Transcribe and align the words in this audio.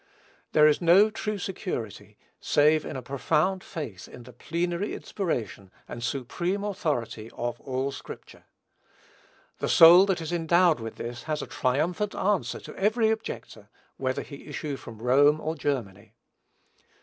There 0.53 0.65
is 0.65 0.81
no 0.81 1.11
true 1.11 1.37
security, 1.37 2.17
save 2.39 2.85
in 2.85 2.95
a 2.95 3.03
profound 3.03 3.63
faith 3.63 4.07
in 4.07 4.23
the 4.23 4.33
plenary 4.33 4.95
inspiration 4.95 5.69
and 5.87 6.03
supreme 6.03 6.63
authority 6.63 7.29
of 7.37 7.61
"ALL 7.61 7.91
SCRIPTURE." 7.91 8.45
The 9.59 9.69
soul 9.69 10.07
that 10.07 10.19
is 10.19 10.31
endowed 10.33 10.79
with 10.79 10.95
this 10.95 11.25
has 11.29 11.43
a 11.43 11.45
triumphant 11.45 12.15
answer 12.15 12.59
to 12.61 12.75
every 12.75 13.11
objector, 13.11 13.69
whether 13.97 14.23
he 14.23 14.47
issue 14.47 14.75
from 14.75 15.03
Rome 15.03 15.39
or 15.39 15.53
Germany. 15.53 16.15